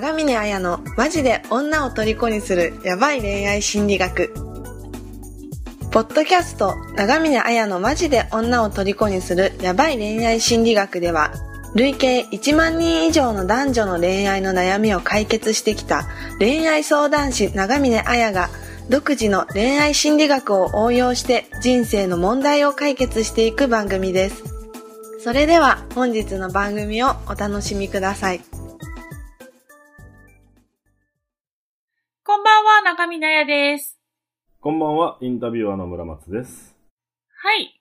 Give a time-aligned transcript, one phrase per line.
[0.00, 4.32] 長峰彩のマジで女を虜にするヤバい恋愛心理学。
[5.90, 11.32] ポッドキャスト長峰彩のマジで女を虜にするヤバい恋愛心理学では、
[11.74, 16.04] 累計1万人以上の男女の恋愛の悩みを解決してきた
[16.38, 18.50] 恋愛相談師長峰彩が
[18.88, 24.44] 独自の恋愛心理学を応用して人生の問題を解決していく番組です。
[25.24, 28.47] それでは本日の番組をお楽しみください。
[32.98, 33.96] ばんは、中見なやです。
[34.60, 36.76] こんばんは、インタビュアーの村松です。
[37.30, 37.80] はい。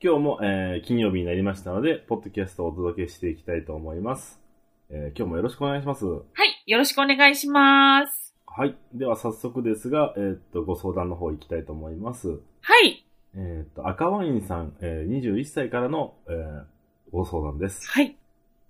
[0.00, 4.40] 今日も、えー金曜日になりましたので、ポッドキャストをお届けしていきたいと思います。
[4.88, 6.04] えー今日もよろしくお願いします。
[6.04, 6.62] はい。
[6.70, 8.36] よろしくお願いします。
[8.46, 8.76] はい。
[8.94, 12.28] では早速ですが、えーっと、ご相談の方行きたいと思います。
[12.28, 12.36] は
[12.84, 13.04] い。
[13.34, 16.62] えーっと、赤ワインさん、えー21歳からの、えー
[17.10, 17.88] ご相談です。
[17.88, 18.16] はい。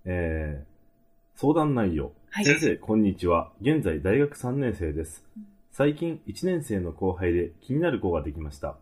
[0.07, 0.77] えー
[1.39, 2.13] 相談内容。
[2.31, 2.47] はい。
[2.47, 3.53] 先生、こんにちは。
[3.61, 5.56] 現在大学3年生ですうん。
[5.79, 8.79] 最近1年生の後輩で気になる子ができました。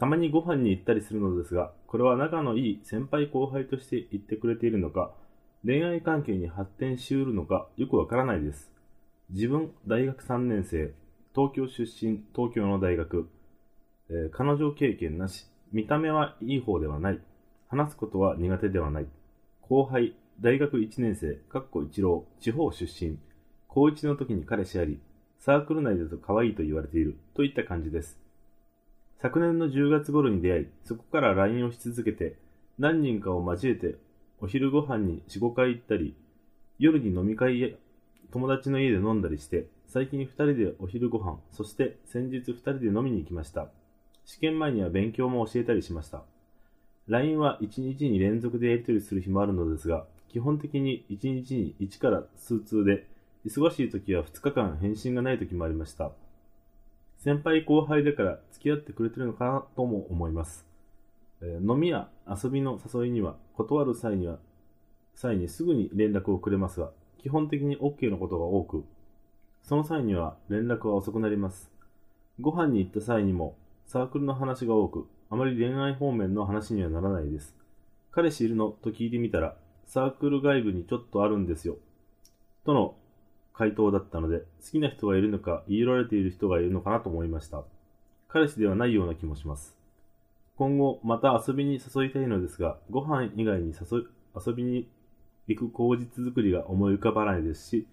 [0.00, 5.12] たまにご飯に行ったりするのですが、これは仲のいい先輩後輩として言ってくれているのか、
[5.62, 8.72] 恋愛関係に発展しうるのかよくわからないです。
[9.28, 10.94] 自分、大学3年生、
[11.34, 13.28] 東京出身、東京の大学、
[14.08, 17.20] えー彼女経験なし、見た目はいい方ではない、
[17.68, 19.06] 話すことは苦手ではない、
[19.60, 23.18] 後輩、大学1年生、かっこ一郎、地方出身、
[23.68, 24.98] 高1の時に彼氏あり、
[25.44, 28.16] サークル内だと可愛いと言われている、といった感じです。
[29.18, 32.36] 昨年の10月頃に出会い、そこから LINE をし続けて、
[32.78, 33.96] 何人かを交えて、
[34.40, 36.14] お昼ご飯に4、5回行ったり、
[36.78, 37.70] 夜に飲み会や
[38.30, 43.66] 友達の家で飲んだりして、最近2人でお昼ご飯、そして先日2人で飲みに行きました。
[44.24, 46.22] 試験前には勉強も教えたりしました。
[47.08, 53.10] LINE は1日に連続でやり取りする日もあるのですが、基本的に1日に1から数通で、
[53.44, 56.12] 忙しい時は2日間返信がない時もありました。
[57.18, 60.64] 先輩後輩だから付き合ってくれてるのかなとも思います。
[61.40, 64.38] えー飲みや遊びの誘いには断る際には、
[65.14, 68.84] 際にすぐに連絡をくれますが、基本的に OK のことが多く、
[69.62, 71.70] その際には連絡は遅くなります。
[72.40, 77.56] ご飯に行った際にもサークルの話が多く、あまり恋愛方面の話にはならないです。
[78.12, 78.70] 彼氏いるの？
[78.70, 81.76] と聞いてみたら、サークル外部にちょっとあるんですよ。
[82.64, 82.94] との
[83.54, 87.62] 回答だったので、好きな人がいるのか言い寄られている人がいるのかなと思いました。
[88.28, 89.76] 彼氏ではないような気もします。
[90.56, 94.04] 今後、また遊びに誘いたいのですが、ご飯以外に誘い、
[94.46, 94.88] 遊びに
[95.48, 97.86] 行く口実作りが思い浮かばないですし、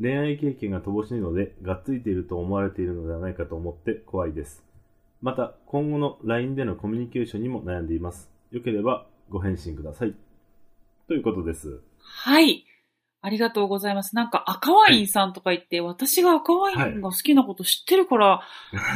[0.00, 4.62] 恋愛経験が乏しいので、がっついていると思われているのではないかと思って怖いです。
[5.22, 8.30] また、今後の LINE でのコミュニケーションにも悩んでいます。
[8.50, 10.14] よければご返信ください。
[11.08, 11.80] ということです。
[11.98, 12.64] はい。
[13.26, 14.14] ありがとうございます。
[14.14, 18.40] なんか赤ワインさんとか言って、私が赤ワインが好きなこと知ってるから、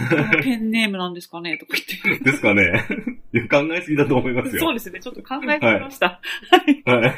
[0.08, 1.58] このペンネームなんですかね？
[1.58, 1.72] とか
[2.04, 2.24] 言って。
[2.24, 2.86] ですかね
[3.34, 4.60] いや考えすぎだと思いますよ。
[4.60, 5.00] そうですね。
[5.00, 6.20] ちょっと考えてみました。
[6.86, 7.02] はい。
[7.02, 7.14] はい。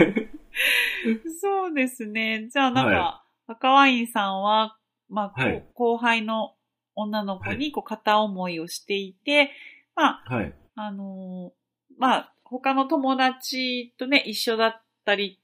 [1.38, 2.48] そうですね。
[2.50, 4.78] じゃあなんか、は赤ワインさんは、
[5.10, 6.54] まあ、後輩の
[6.94, 9.50] 女の子にこう片思いをしていて、
[9.94, 10.54] まあ、はい。
[10.76, 11.52] あのー
[11.98, 15.41] まあ、他の友達とね、一緒だったり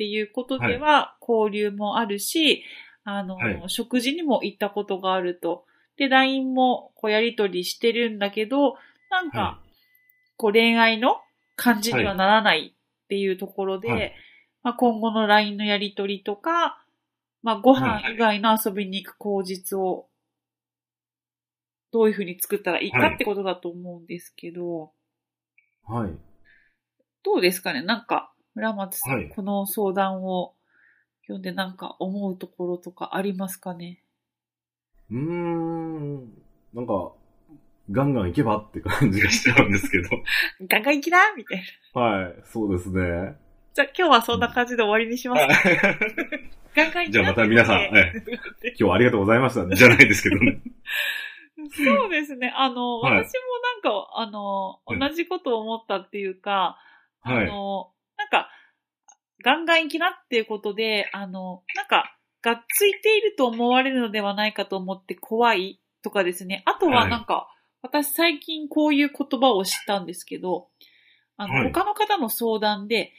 [0.00, 2.64] っていうことでは交流もあるし、
[3.04, 3.68] あのーはい。
[3.68, 5.66] 食事にも行ったことがあると。
[5.98, 8.76] で、LINE もこうやりとりしてるんだけど、
[9.10, 9.60] なんか、は
[10.38, 11.18] こう恋愛の
[11.54, 14.14] 感じにはならないっていうところで、はい。
[14.62, 16.82] まあ、今後の LINE のやりとりとか、
[17.42, 20.08] まあ、ご飯以外の遊びに行く口実を、
[21.92, 24.92] どういうふうに作ったらいいかはいってことだと思うんですけど、
[25.86, 26.10] はい。
[27.22, 27.82] どうですかね？
[27.82, 30.54] なんか、村松さん、はいこの相談を
[31.22, 34.02] 読んでなんか思うところとかありますかね？
[35.10, 36.32] うーん。
[36.74, 37.12] なんか、
[37.90, 40.08] ガンガン行けばって感じがしちゃうんですけど。
[40.68, 41.62] ガンガン行きなみたい
[41.94, 42.00] な。
[42.00, 42.34] はい。
[42.44, 43.36] そうですね。
[43.74, 45.54] じゃあ今日はそんな感じで終わりにしますか、
[46.74, 47.92] ガンガン行きなじゃあまた皆さん 今
[48.76, 49.74] 日はありがとうございました。
[49.74, 50.60] じゃないですけどね。
[51.72, 52.52] そうですね。
[52.56, 56.78] あの、はい私もなんか、あの、はい同じことを思ったっていうか、
[57.20, 57.92] はいあの、
[59.42, 66.62] ガンガン行きなっていうことで、あの、なんか、がっついていると思われるのではないかと思って怖いとかですね。
[66.66, 67.48] あとははいなんか、
[67.82, 70.68] 私最近こういう言葉を知ったんですけど、
[71.36, 73.12] あの、はい他の方の相談で、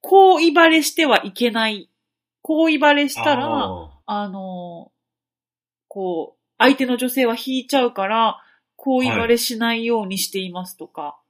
[0.00, 1.90] こう言われしてはいけない。
[2.42, 4.92] こう言われしたら、ああの、
[5.88, 8.40] こう、相手の女性は引いちゃうから、
[8.76, 11.20] こう言われしないようにしていますとか、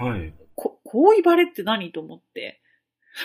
[0.00, 0.34] ーはい。
[0.54, 2.60] ここう言われって何と思って。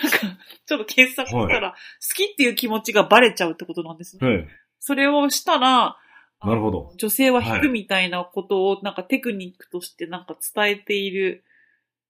[0.02, 0.18] なんか、
[0.66, 1.76] ちょっと検索したら、好
[2.14, 4.26] きっていう気持ちがバレちゃうってことなんですね。
[4.28, 4.48] はい。
[4.78, 5.96] それをしたら、
[6.42, 11.44] なるほど女性は引くみたいなことを、なんかテクニックとしてなんか伝えている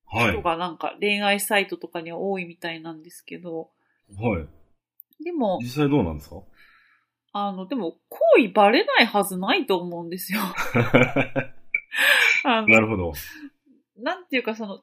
[0.06, 0.32] はい。
[0.32, 3.70] 人がなんか恋愛サイトとかには多いみたいなんですけど、
[4.18, 5.24] はい。
[5.24, 6.36] でも、実際どうなんですか？
[7.32, 10.40] あの、でも、行為バレないはずないと思うんですよ。
[12.44, 13.12] なるほど。
[13.96, 14.82] なんていうかその、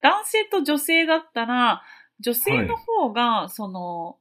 [0.00, 1.82] 男性と女性だったら、
[2.22, 4.16] 女性の方が、その、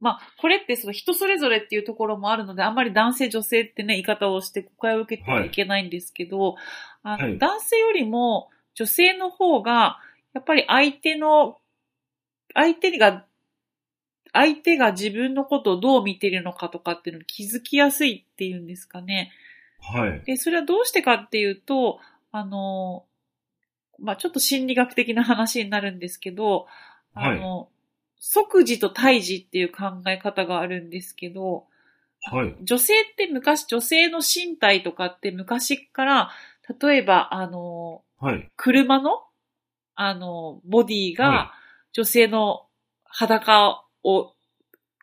[0.00, 6.56] まあ、これってその人それぞれっていうところもあるので、あんまり男性女性ってね、言い方をして誤解を受けてはいけないんですけど、
[7.02, 9.98] あのはい男性よりも女性の方が、
[10.34, 11.58] やっぱり相手の、
[12.54, 13.24] 相手が、
[14.32, 19.32] 相手が自分のことをどう見てるのかとかっていうのに気づきやすいっていうんですかね。
[19.80, 20.22] はい。
[20.26, 22.00] で、それはどうしてかっていうと、
[22.32, 23.06] あの、
[23.98, 26.66] まあ、ちょっと心理学的な話になるんですけど、
[27.16, 27.68] あの、
[28.18, 31.66] 即時と胎児っていう考え方があるんですけど、
[32.30, 32.56] はい。
[32.62, 36.30] 女性って昔、女性の身体とかって昔から、
[36.80, 38.50] 例えば、あの、はい。
[38.56, 39.22] 車の、
[39.94, 41.52] あの、ボディはが
[41.92, 42.66] 女性の
[43.04, 44.32] 裸を、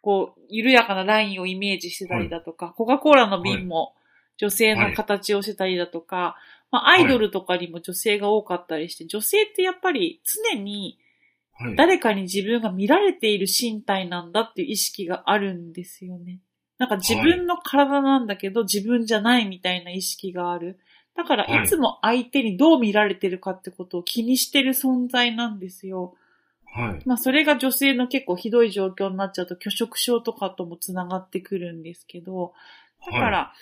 [0.02, 3.96] こう、緩やかなラインをイメージしてたりだとか、コカ・コーラの瓶も
[4.38, 6.36] 女性の形をしてたりだとか、
[6.72, 11.00] まあ、アイドルとかにも女性が多かったりして、女性ってやっぱり常に
[11.68, 11.76] はい。
[11.76, 16.40] 誰かに自分が見られている身体なんだっていう意識があるんですよね。
[16.78, 20.80] なんか自分の体なんだけど、自分じゃないみたいな意識がある。
[21.16, 26.16] だからはいいつも相手にどう見られてるかってことを気にしてる存在なんですよ。
[26.66, 27.08] はい。
[27.08, 32.54] まあそれが女性の結構ひどい状況になっちゃうと拒食症とかともつながってくるんですけど、
[33.06, 33.54] だから、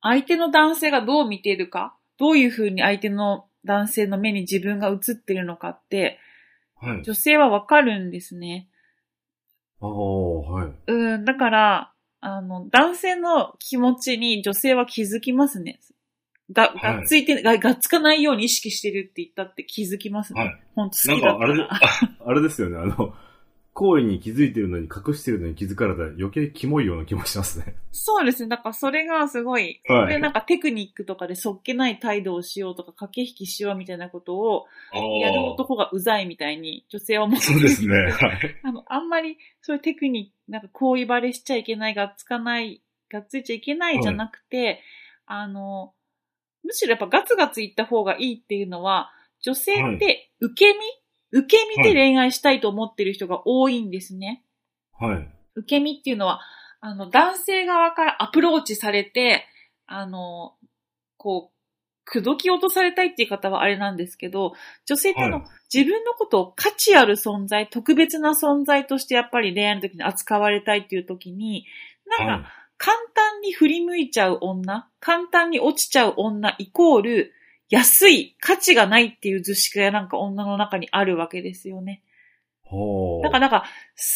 [0.00, 6.18] 相手の男性がどう見ているか、どういうふうに相手の男性の目に自分が映ってるのかって、
[6.84, 7.02] はい。
[7.02, 8.68] 女性はわかるんですね。
[9.80, 10.72] ああ、はい。
[10.86, 15.80] うん、だから、あの、男性の気持ちに女性は気づきますね。
[16.52, 20.40] が、はいがっついて、ががっつかないように意識してるって言ったって気づきますね。
[20.40, 21.74] はいほんとなん好きだったかあれで、ら。
[21.74, 21.80] あ
[22.26, 23.14] あれですよね、あの、
[23.74, 27.74] 行為に気づいてるのに隠してるのに気づかれたら余計キモいような気もしますね。
[27.90, 28.48] そうですね。
[28.48, 37.96] だからそれがすごい、はいそれなんかテクニックとかでそっけない態度をしようとか駆け引きしようみたいなことをやる男がうざいみたいに女性は思ってそうですね。
[38.12, 38.60] はい。
[38.62, 42.80] あの、あんまりそういうテクニック、なんか行為バレしちゃいけない、がっつかない、
[43.10, 44.82] がっついちゃいけないじゃなくて、
[45.26, 45.94] あの、
[46.62, 49.10] むしろやっぱガツガツいった方がいいっていうのは、
[49.40, 50.78] 女性って受け身、
[51.34, 54.44] 受け身で恋愛したいと思ってる人が多いんですね。
[54.92, 55.28] はい。
[55.56, 56.40] 受け身っていうのは、
[56.80, 59.44] あの、男性側からアプローチされて、
[59.86, 60.54] あの、
[61.16, 61.54] こう、
[62.04, 64.52] 口説き落とされたいっていう方はあれなんですけど、
[64.86, 65.44] 女性ってあの、はい
[65.74, 71.66] 自分のことを価値ある存在、特別な存在としてやっぱり恋愛の時に扱われたいっていう時に、
[72.06, 72.48] なんはいか、
[72.78, 77.32] 簡単に振り向いちゃう女、簡単に落ちちゃう女イコール、
[77.70, 82.02] 安い、価値がないっていう図式がなんか女の中にあるわけですよね。
[82.62, 83.22] ほう。
[83.22, 83.64] だからなんか、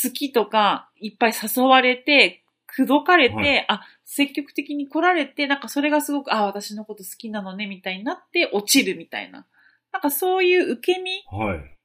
[0.04, 9.46] 好きとか、いっぱい誘われて、口説かれて、はいあ、積極的に来られて、なんかそれがすごく、あ、私のこと好きなのね、みたいになって落ちるみたいな。
[9.92, 11.78] なんかそういう受け身はい。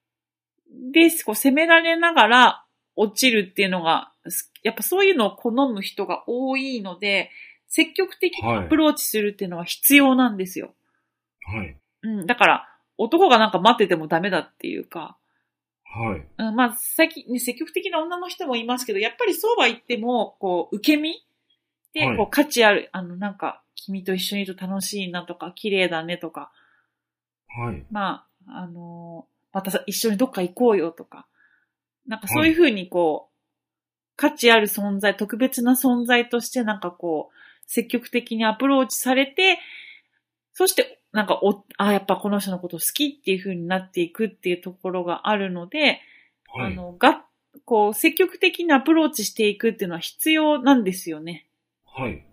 [0.92, 7.30] で、こう攻められながら落ちるっていうのが、すやっぱそういうのを好む人が多いので、
[7.68, 10.68] 積極的にアプローチするっていうのは必要なんですよ。
[10.68, 10.76] はい。
[12.04, 15.18] うん、だから、男がなんか待っててもダメだっていうか、
[15.84, 16.26] はい。
[16.38, 21.24] うん、まあ、最近、ね、積極的な女の人もいますけど、やっぱりそうは言っても、こう、受け身
[21.94, 22.18] で、はい。
[22.18, 26.52] こう、価値ある、あの、なんか、君と一緒にいると楽しいなとか、綺麗だねとか、
[27.48, 27.86] はい。
[27.92, 31.28] まあ、あのーまたさ一緒にどっか行こうよとか、
[32.08, 33.34] なんかそういうふうにこう、
[34.16, 37.34] 価値ある存在、特別な存在としてなんかこう、
[37.68, 39.60] 積極的にアプローチされて、
[40.54, 46.02] そして、なんかお、あ、やっぱこの人のこと好きっていうふうになっていくっていうところがあるので、
[46.52, 46.74] はい。
[46.74, 47.24] あの、が、
[47.64, 51.46] こう、積極的にアプローチしていくっていうのは必要なんですよね。
[51.86, 52.26] はい。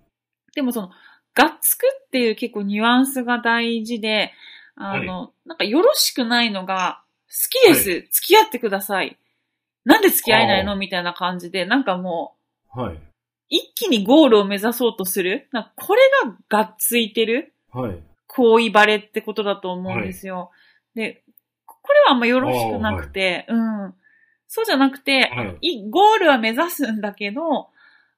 [0.55, 0.91] でもその、
[1.35, 4.33] がっつくっていう結構ニュアンスが大事で、
[4.75, 9.17] あの、なんかよろしくないのが、好きです、付き合ってください。
[9.85, 10.75] なんで付き合えないの？
[10.75, 12.35] みたいな感じで、なんかも
[12.75, 12.99] う、はい。
[13.51, 15.49] 一気にゴールを目指そうとする？
[15.53, 17.53] なんかこれががっついてる？
[17.73, 17.99] はい。
[18.41, 20.51] 行為バレってことだと思うんですよ。
[20.95, 21.23] で、
[21.67, 23.95] これはあんまよろしくなくて、うん。
[24.49, 27.69] そうじゃなくて、はいいゴールは目指すんだけど、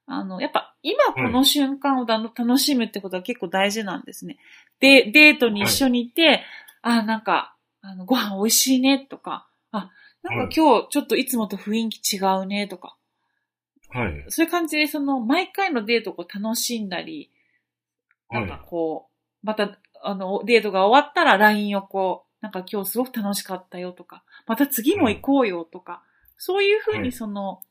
[0.05, 4.37] あの、やっぱ今この瞬間をだの楽しむってことは結構大事なんですね。
[4.79, 6.43] で、デートに一緒に行って、
[6.81, 9.91] あ、なんか、あの、ご飯美味しいねとか、あ、
[10.23, 12.95] なんか今日ちょっといつもと雰囲気違うねとか、
[13.89, 14.25] はい。
[14.29, 17.29] そういう感じでその毎回のデートを楽しんだり、
[18.29, 19.09] なんかこ
[19.43, 26.03] う、またあのデートが終わったら LINE をこう、なんか今日すごく楽しかったよとか、また次も行こうよとか、
[26.37, 27.61] そういうふうはいにその、好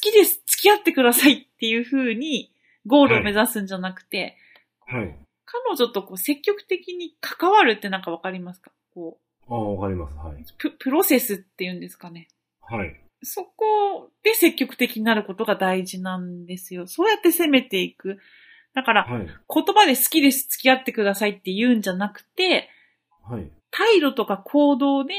[0.00, 2.52] きです、付き合ってくださいっていうふうに
[2.86, 4.36] ゴールを目指すんじゃなくて、
[4.86, 5.14] はい。
[5.44, 8.70] 彼女とこう積極的に関わるってなんかわかりますか？
[8.94, 10.16] こああ、わかります。
[10.16, 10.34] はい。
[10.36, 12.28] うプ、プロセスっていうんですかね。
[12.62, 13.00] はい。
[13.22, 16.86] そこで積極的になることが大事なんですよ。
[16.86, 18.18] そうやって攻めていく。
[18.74, 19.26] だから、はい。
[19.26, 22.68] 言葉で好きです、付き合ってくださいって言うんじゃなくて、
[23.28, 23.50] はい。
[23.70, 25.14] 態度とか行動で、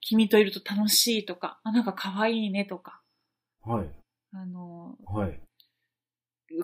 [0.00, 3.00] 君といると楽しいとか、あ、なんか可愛いねとか、
[3.62, 3.88] はい。
[4.32, 5.40] あの、はい。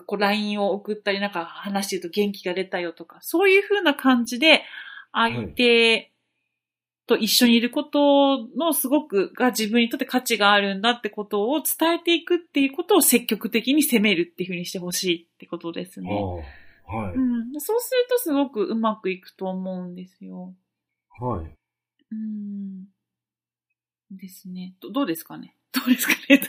[0.05, 4.63] こう LINE を送ったりなんか話してると元気が出たよとか、そういう風な感じで、
[5.11, 6.10] 相手
[7.11, 16.09] と一緒にいることのすごくが自分にとって価値があるんだってことを伝えていくっていうことを積極的に攻めるっていう風にしてほしいってことですあね。
[16.87, 16.95] あ。
[16.95, 17.15] はい。
[17.15, 20.53] うん、そうするとすごくうまくいくと思うんですよ。
[21.19, 21.55] はい。
[22.11, 22.85] うん。
[24.11, 24.75] ですね。
[24.81, 25.55] どどうですかね？
[25.71, 26.41] どうですかね？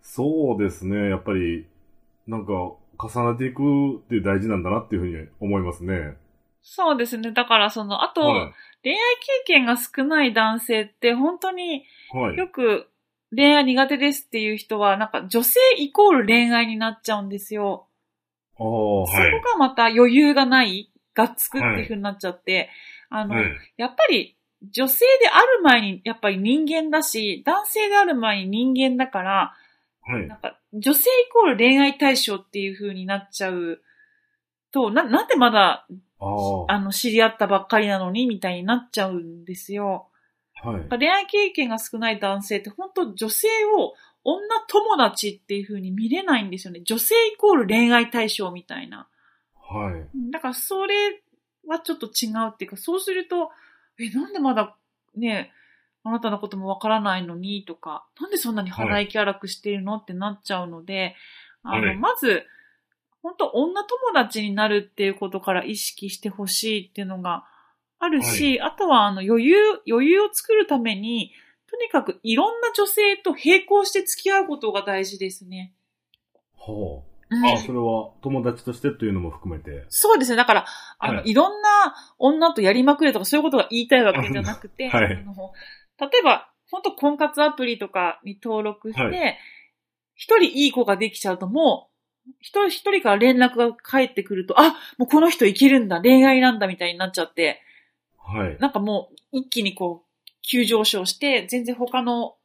[0.00, 1.10] そうですね。
[1.10, 1.66] やっぱり、
[2.26, 2.52] なんか、
[2.98, 3.62] 重ねていく
[3.96, 6.16] って大事なんだなっていうふうに思いますね。
[6.62, 7.32] そうですね。
[7.32, 8.52] だからその、あと、はい。
[8.84, 12.36] 恋愛経験が少ない男性って本当にはい。
[12.36, 12.88] よく
[13.34, 17.86] 恋愛苦手ですっていう人は、なんか女性イコール恋愛になっちゃうんですよ。
[18.56, 19.06] そこ
[19.52, 22.70] がまた余裕がない、がっつくっていう風になっちゃって、
[23.08, 23.44] あの、はい。
[23.76, 24.36] やっぱり
[24.70, 29.54] 女性である前にやっぱり人間だし、男性である前に人間だから、
[30.02, 30.40] はいなん。
[30.40, 33.80] か女性イコール恋愛対象っていう風になっちゃう
[34.72, 35.86] と、な、なんでまだ、
[36.68, 40.08] あの、知り合ったばっかりなのにみたいになっちゃうんですよ。
[40.62, 40.98] はい。
[40.98, 46.82] 恋愛経験が少ない男性って本当女性を女友達っていう風に見れないんですよね。
[46.84, 49.08] 女性イコール恋愛対象みたいな。
[49.54, 50.30] はい。
[50.30, 50.94] だからそれ
[51.66, 53.50] はちょっと違うっていうか、そうすると、
[53.98, 54.76] え、なんでまだ
[55.16, 55.52] ね、
[56.04, 61.16] あなたのこともわからないのにとか、なんでそんなに鼻息荒くしてるのってなっちゃうので、
[61.62, 62.44] あの、はいまず、
[63.22, 67.44] 本当女友達になるっていうことから意識してほしいっていうのが
[67.98, 69.56] あるし、あとはあの余裕、
[69.88, 71.32] 余裕を作るために、
[71.70, 75.72] とにかくいろんな女性と並行して付き合うことが大事ですね。
[76.54, 77.12] ほう。
[77.34, 79.86] うんあ、それは友達としてというのも含めて。
[79.88, 80.36] そうですね。
[80.36, 80.66] だから、
[80.98, 85.52] あの、はいい、ろんな女とやりまくれとかそういうことが言いたいわけじゃなくて、はいあの
[85.98, 89.38] 例えば、本当婚活アプリとかに登録しはて、
[90.14, 91.91] 一、人いい子ができちゃうともう、
[92.40, 97.60] 一人一人から連絡が返ってくると、あ、もうこの人いけるんだ、恋愛なんだみたいになっちゃって、
[98.18, 98.56] はい。
[98.60, 102.36] なんかもう一気にこう、急上昇して、全然他の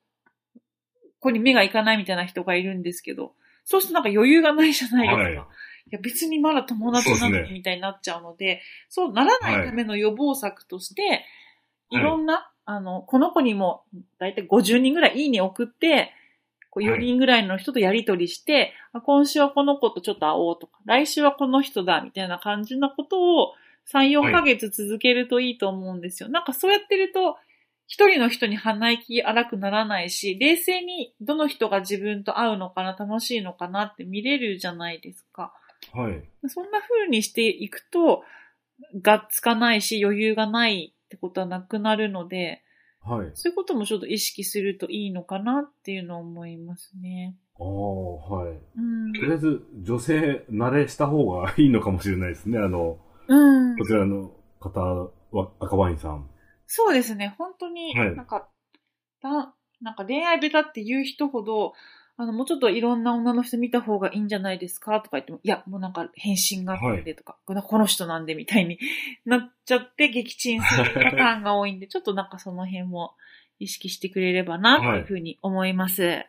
[1.19, 3.33] 子に目がいかないみたいな人がいるんですけど、
[3.65, 5.41] そうするとなんか余裕がないじゃないですか。
[5.41, 5.57] はい
[5.89, 11.25] いや別にまだ友達なのにみたいになっちゃうので、そうならないための予防策として、
[11.91, 13.83] い、ろんな、あの、この子にも
[14.19, 16.11] だいたい50人ぐらいいいね送って、
[16.77, 23.53] こう4はい人ぐらいの人とやりとりして、あ今週はこの子とちょっと会おうとか、来週はこの人だみたいな感じのことを
[23.91, 26.29] 3、4ヶ月続けるといいと思うんですよ。
[26.29, 27.37] なんかそうやってると、
[27.87, 35.53] 一人の人に鼻息荒くならないし、冷静にどの人が自分と会うのかな、楽しいのかなって見れるじゃないですか。
[35.93, 36.21] はい。
[36.47, 38.23] そんな風にしていくと、
[39.01, 42.61] がっつかないし余裕がないってことはなくなるので、
[43.07, 43.31] はい。
[43.33, 47.35] そういうこともちょっと意識するといいのかなっていうのを思いますね。
[47.59, 48.57] ああ、はい。
[48.77, 49.13] うん。
[49.13, 52.57] とりあえず、女性慣れした方がいいのかもしれないですね。
[52.57, 52.97] あの、
[53.27, 53.85] うんこ。
[53.85, 54.79] ちらの方
[55.31, 56.29] は、赤ワインさん。
[56.65, 57.33] そうですね。
[57.37, 58.49] 本当に、はいなんか、
[59.21, 61.73] だなんか恋愛ベタって言う人ほど、
[62.19, 68.79] あの、もうちょっといろんな女の人見た方がいいんじゃないですかとか言っても、いや、もうなんか返信があってとか、このこの人なんでみたいに
[69.23, 73.13] なっちゃって撃沈するパターンが多いんで、ちょっとなんかその辺も
[73.59, 76.01] 意識してくれればな、というふうに思います。
[76.01, 76.27] はい。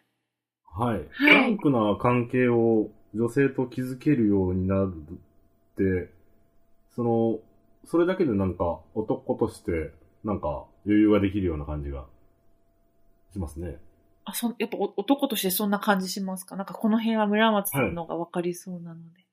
[0.71, 6.11] はいフランクな関係を女性と築けるようになるって、
[6.95, 7.39] その、
[7.87, 9.93] それだけでなんか男として、
[10.23, 12.05] なんか余裕ができるような感じが
[13.33, 13.79] しますね。
[14.31, 16.57] あ、そん、やっぱお男としてそんな感じしますか？
[16.57, 19.25] なんかこの辺は村松さんの方がわかりそうなので。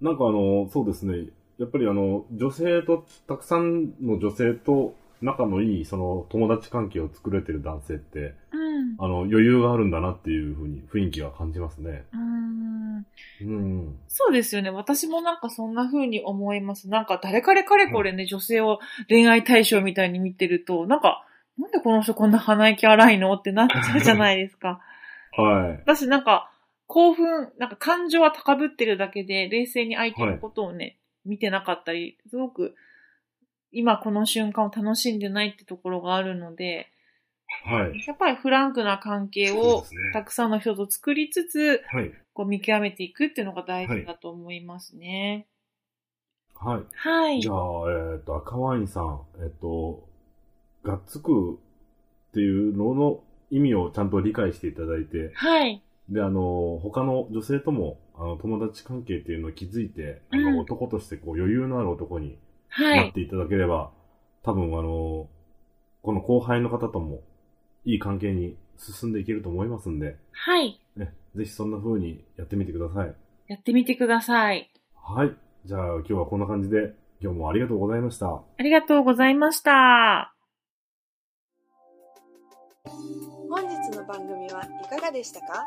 [0.00, 1.28] なんかあの、そうですね。
[1.58, 8.96] やっぱりあの、女性と、たくさんの女性と仲のいい、その友達関係を作れてる男性って、うん。
[8.98, 12.04] あの、余裕があるんだなっていうふうに雰囲気が感じますね。
[12.12, 13.06] うーん。
[13.40, 13.98] うん。
[14.08, 14.70] そうですよね。
[14.70, 16.88] 私もなんかそんな風に思います。
[16.88, 21.25] なんか誰彼かれこれね、女性を恋愛対象みたいに見てると、なんか
[21.58, 24.80] なんでこの人こんな鼻息荒いのってなっちゃうじゃないですか。
[25.36, 25.72] はい。
[25.78, 26.50] 私なんか、
[26.86, 32.74] 興奮、なんか感情は高ぶってるだけで、冷静に相手のことをね、見てなかったり、すごく、
[33.72, 36.90] 今この瞬間を楽しんでないってところがあるので、
[37.64, 38.04] はい。
[38.06, 42.12] やっぱりフランクな関係をたくさんの人と作りつつ、はい。
[42.32, 45.46] こう見極めていくっていうのが大事だと思いますね。
[46.54, 46.82] はい。
[46.94, 47.40] はい。
[47.40, 47.56] じゃあ、
[48.14, 50.05] えっ、と、赤ワインさん、えっ、と、
[50.86, 51.56] がっつくっ
[52.32, 55.82] ていうのの意味をちゃんと理解していただいて、はい。
[56.08, 62.38] で、あの、他の女性とも、あの、友達関係っていうのを築いて、あうんの、男としてこう余裕のある男に
[62.68, 62.90] は。
[62.90, 63.90] ないっていただければ、
[64.42, 65.28] 多分あの、
[66.02, 67.20] この後輩の方とも
[67.84, 70.80] いい関係に進んでいけると思いますんで、はい。
[70.96, 73.14] ね、ぜひそんな風にやってみてください。
[73.48, 74.70] やってみてください。
[74.94, 75.34] はい。
[75.64, 78.28] じゃあ今日はこんな感じで、今日もありがとうございました。
[78.28, 80.35] ありがとうございました。
[83.48, 85.66] 本日の番組はいかがでしたか？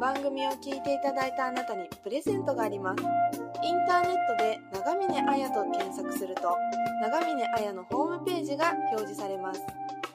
[0.00, 3.02] 番組を聞いていただいたあなたにプレゼントがあります。
[3.62, 6.56] インターネットで長峰彩と検索すると
[7.00, 9.62] 長峰彩のホームページが表示されます。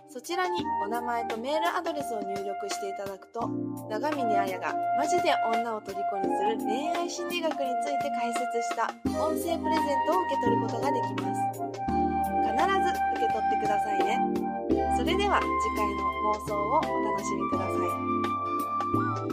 [0.10, 3.48] そちらにお名前とメールアドレスを入力していただくと
[3.90, 8.90] 長峰彩がマジで女を虜にする恋愛心理学について解説した
[9.22, 9.62] 音声プレゼン
[10.08, 11.62] トを受け取ることができます。
[12.48, 14.47] 必ず受け取ってくださいね。
[15.08, 17.72] それでは次回の放送をお楽しみくださ
[19.24, 19.27] い。